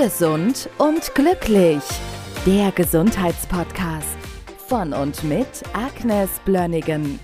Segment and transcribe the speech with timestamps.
[0.00, 1.82] Gesund und glücklich.
[2.46, 4.16] Der Gesundheitspodcast
[4.68, 7.18] von und mit Agnes Blönnigan.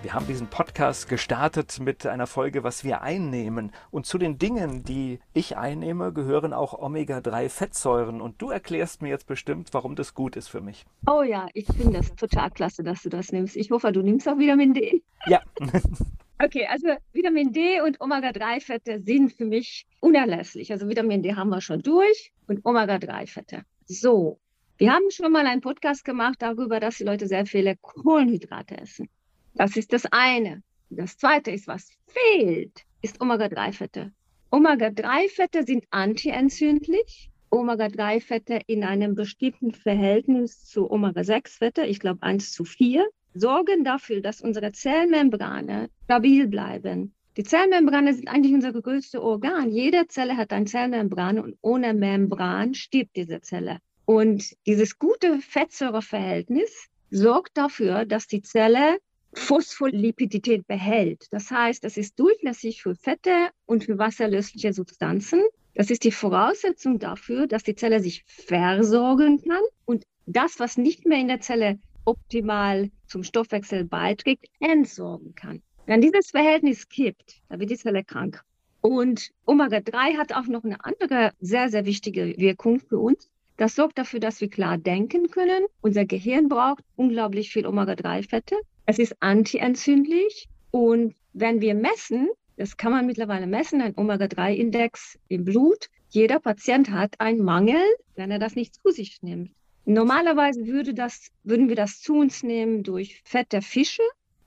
[0.00, 3.72] Wir haben diesen Podcast gestartet mit einer Folge, was wir einnehmen.
[3.90, 8.22] Und zu den Dingen, die ich einnehme, gehören auch Omega-3-Fettsäuren.
[8.22, 10.86] Und du erklärst mir jetzt bestimmt, warum das gut ist für mich.
[11.06, 13.54] Oh ja, ich finde das total klasse, dass du das nimmst.
[13.54, 15.02] Ich hoffe, du nimmst auch Vitamin D.
[15.26, 15.42] Ja.
[16.44, 20.72] Okay, also Vitamin D und Omega-3-Fette sind für mich unerlässlich.
[20.72, 23.62] Also Vitamin D haben wir schon durch und Omega-3-Fette.
[23.86, 24.40] So,
[24.76, 29.08] wir haben schon mal einen Podcast gemacht darüber, dass die Leute sehr viele Kohlenhydrate essen.
[29.54, 30.64] Das ist das eine.
[30.90, 34.10] Das zweite ist, was fehlt, ist Omega-3-Fette.
[34.50, 37.30] Omega-3-Fette sind antientzündlich.
[37.50, 44.40] Omega-3-Fette in einem bestimmten Verhältnis zu Omega-6-Fette, ich glaube 1 zu 4, sorgen dafür, dass
[44.40, 47.14] unsere Zellmembrane stabil bleiben.
[47.36, 49.70] Die Zellmembrane sind eigentlich unser größtes Organ.
[49.70, 53.78] Jede Zelle hat eine Zellmembran und ohne Membran stirbt diese Zelle.
[54.04, 58.98] Und dieses gute Fettsäureverhältnis sorgt dafür, dass die Zelle
[59.34, 61.26] Phospholipidität behält.
[61.30, 65.40] Das heißt, es ist durchlässig für Fette und für wasserlösliche Substanzen.
[65.74, 71.06] Das ist die Voraussetzung dafür, dass die Zelle sich versorgen kann und das, was nicht
[71.06, 75.62] mehr in der Zelle optimal zum Stoffwechsel beiträgt, entsorgen kann.
[75.86, 78.42] Wenn dieses Verhältnis kippt, dann wird die Zelle krank.
[78.80, 83.30] Und Omega-3 hat auch noch eine andere sehr, sehr wichtige Wirkung für uns.
[83.56, 85.66] Das sorgt dafür, dass wir klar denken können.
[85.80, 88.56] Unser Gehirn braucht unglaublich viel Omega-3-Fette.
[88.86, 90.48] Es ist antientzündlich.
[90.70, 96.90] Und wenn wir messen, das kann man mittlerweile messen, ein Omega-3-Index im Blut, jeder Patient
[96.90, 97.80] hat einen Mangel,
[98.16, 99.52] wenn er das nicht zu sich nimmt.
[99.84, 104.02] Normalerweise würde das, würden wir das zu uns nehmen durch Fett der Fische.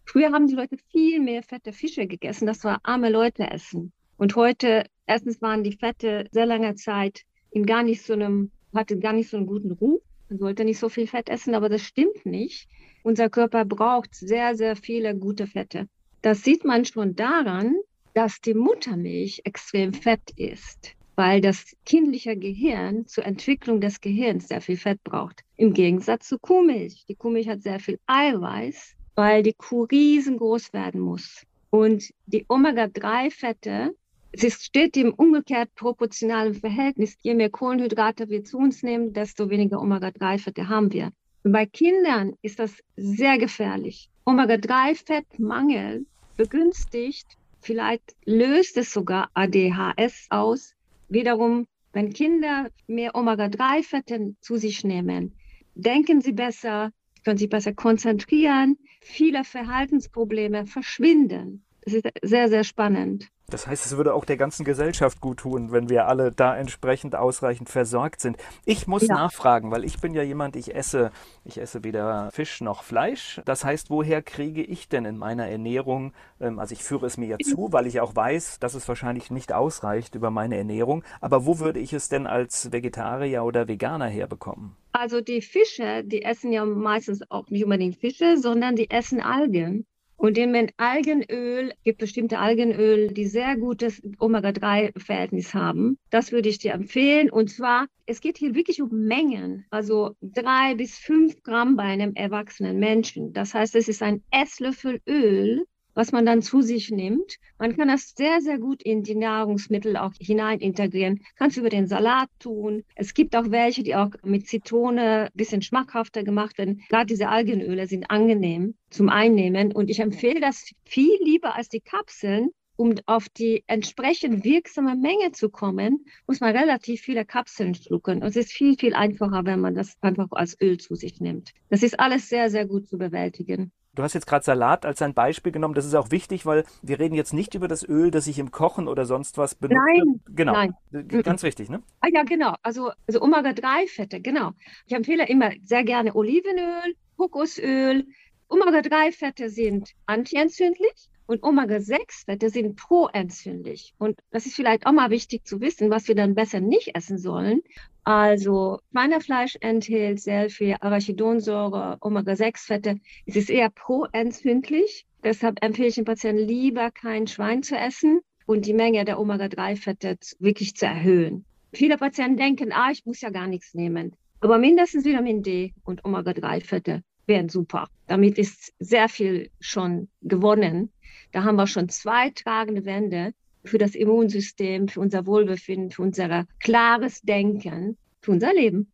[0.06, 2.46] Früher haben die Leute viel mehr Fett der Fische gegessen.
[2.46, 3.92] Das war arme Leute essen.
[4.18, 8.98] Und heute, erstens waren die Fette sehr lange Zeit in gar nicht so einem, hatte
[8.98, 10.02] gar nicht so einen guten Ruf.
[10.30, 12.70] Man sollte nicht so viel Fett essen, aber das stimmt nicht.
[13.04, 15.90] Unser Körper braucht sehr, sehr viele gute Fette.
[16.22, 17.76] Das sieht man schon daran,
[18.14, 24.62] dass die Muttermilch extrem fett ist weil das kindliche Gehirn zur Entwicklung des Gehirns sehr
[24.62, 25.44] viel Fett braucht.
[25.58, 27.06] Im Gegensatz zu Kuhmilch.
[27.08, 31.46] Die Kuhmilch hat sehr viel Eiweiß, weil die Kuh riesengroß werden muss.
[31.70, 33.96] Und die Omega-3-Fette,
[34.34, 37.16] es steht im umgekehrt proportionalen Verhältnis.
[37.22, 41.12] Je mehr Kohlenhydrate wir zu uns nehmen, desto weniger Omega-3-Fette haben wir.
[41.44, 44.10] Und bei Kindern ist das sehr gefährlich.
[44.26, 46.06] Omega-3-Fettmangel
[46.36, 50.75] begünstigt, vielleicht löst es sogar ADHS aus,
[51.08, 55.36] Wiederum, wenn Kinder mehr Omega-3-Fette zu sich nehmen,
[55.76, 56.92] denken sie besser,
[57.24, 61.66] können sich besser konzentrieren, viele Verhaltensprobleme verschwinden.
[61.86, 63.30] Das ist sehr, sehr spannend.
[63.48, 67.16] Das heißt, es würde auch der ganzen Gesellschaft gut tun, wenn wir alle da entsprechend
[67.16, 68.38] ausreichend versorgt sind.
[68.66, 69.14] Ich muss ja.
[69.14, 71.12] nachfragen, weil ich bin ja jemand, ich esse,
[71.44, 73.40] ich esse weder Fisch noch Fleisch.
[73.46, 77.28] Das heißt, woher kriege ich denn in meiner Ernährung, ähm, also ich führe es mir
[77.28, 81.46] ja zu, weil ich auch weiß, dass es wahrscheinlich nicht ausreicht über meine Ernährung, aber
[81.46, 84.76] wo würde ich es denn als Vegetarier oder Veganer herbekommen?
[84.92, 89.86] Also die Fische, die essen ja meistens auch nicht unbedingt Fische, sondern die essen Algen.
[90.18, 95.98] Und in Algenöl gibt bestimmte Algenöl, die sehr gutes Omega-3-Verhältnis haben.
[96.10, 97.30] Das würde ich dir empfehlen.
[97.30, 102.14] Und zwar, es geht hier wirklich um Mengen, also drei bis fünf Gramm bei einem
[102.16, 103.34] erwachsenen Menschen.
[103.34, 107.38] Das heißt, es ist ein Esslöffel Öl, was man dann zu sich nimmt.
[107.58, 111.22] Man kann das sehr, sehr gut in die Nahrungsmittel auch hinein integrieren.
[111.38, 112.84] Kannst über den Salat tun.
[112.96, 116.84] Es gibt auch welche, die auch mit Zitrone ein bisschen schmackhafter gemacht werden.
[116.90, 119.72] Gerade diese Algenöle sind angenehm zum Einnehmen.
[119.72, 125.32] Und ich empfehle das viel lieber als die Kapseln, um auf die entsprechend wirksame Menge
[125.32, 128.22] zu kommen, muss man relativ viele Kapseln schlucken.
[128.22, 131.54] Und es ist viel, viel einfacher, wenn man das einfach als Öl zu sich nimmt.
[131.70, 133.72] Das ist alles sehr, sehr gut zu bewältigen.
[133.96, 135.74] Du hast jetzt gerade Salat als ein Beispiel genommen.
[135.74, 138.52] Das ist auch wichtig, weil wir reden jetzt nicht über das Öl, das ich im
[138.52, 139.80] Kochen oder sonst was benutze.
[139.86, 140.54] Nein, genau.
[140.54, 140.76] Nein.
[141.24, 141.82] Ganz wichtig, ne?
[142.02, 142.56] Ah ja, genau.
[142.62, 144.52] Also, also Omega-3-Fette, genau.
[144.86, 148.06] Ich empfehle immer sehr gerne Olivenöl, Kokosöl.
[148.50, 153.94] Omega-3-Fette sind antientzündlich und Omega-6-Fette sind proentzündlich.
[153.98, 157.18] Und das ist vielleicht auch mal wichtig zu wissen, was wir dann besser nicht essen
[157.18, 157.62] sollen.
[158.04, 163.00] Also Schweinefleisch enthält sehr viel Arachidonsäure, Omega-6-Fette.
[163.26, 165.06] Es ist eher proentzündlich.
[165.24, 170.18] Deshalb empfehle ich den Patienten lieber kein Schwein zu essen und die Menge der Omega-3-Fette
[170.40, 171.46] wirklich zu erhöhen.
[171.74, 174.16] Viele Patienten denken, ah, ich muss ja gar nichts nehmen.
[174.40, 177.88] Aber mindestens Vitamin D und Omega-3-Fette wären super.
[178.08, 180.92] Damit ist sehr viel schon gewonnen.
[181.32, 183.34] Da haben wir schon zwei tragende Wände
[183.64, 188.92] für das Immunsystem, für unser Wohlbefinden, für unser klares Denken, für unser Leben.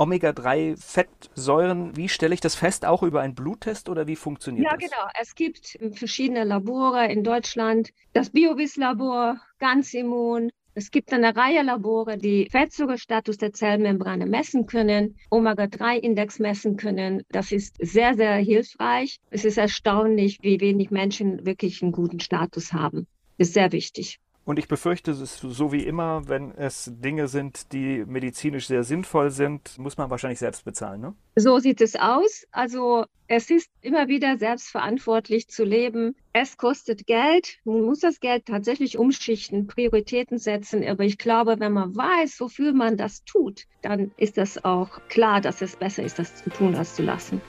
[0.00, 2.86] Omega-3-Fettsäuren, wie stelle ich das fest?
[2.86, 4.82] Auch über einen Bluttest oder wie funktioniert ja, das?
[4.82, 5.10] Ja, genau.
[5.20, 7.90] Es gibt verschiedene Labore in Deutschland.
[8.14, 10.50] Das Biovis-Labor, ganz immun.
[10.74, 17.24] Es gibt eine Reihe Labore, die Fettzuckerstatus der Zellmembrane messen können, Omega-3-Index messen können.
[17.30, 19.18] Das ist sehr, sehr hilfreich.
[19.30, 23.08] Es ist erstaunlich, wie wenig Menschen wirklich einen guten Status haben.
[23.36, 24.20] Ist sehr wichtig.
[24.50, 28.82] Und ich befürchte, es ist so wie immer, wenn es Dinge sind, die medizinisch sehr
[28.82, 31.14] sinnvoll sind, muss man wahrscheinlich selbst bezahlen, ne?
[31.36, 32.48] So sieht es aus.
[32.50, 36.16] Also es ist immer wieder selbstverantwortlich zu leben.
[36.32, 37.58] Es kostet Geld.
[37.62, 40.84] Man muss das Geld tatsächlich umschichten, Prioritäten setzen.
[40.84, 45.40] Aber ich glaube, wenn man weiß, wofür man das tut, dann ist das auch klar,
[45.40, 47.40] dass es besser ist, das zu tun, als zu lassen.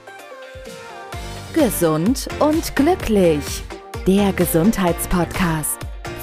[1.56, 3.64] Gesund und glücklich.
[4.06, 5.91] Der Gesundheitspodcast